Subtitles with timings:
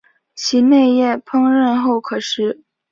[0.33, 2.63] 其嫩叶烹饪后可食。